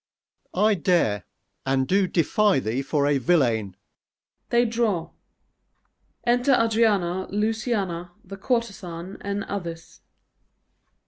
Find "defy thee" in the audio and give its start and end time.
2.07-2.81